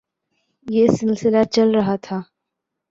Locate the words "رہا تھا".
1.75-2.21